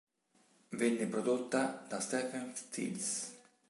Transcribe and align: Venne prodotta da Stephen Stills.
Venne 0.69 1.05
prodotta 1.05 1.85
da 1.87 1.99
Stephen 1.99 2.55
Stills. 2.55 3.35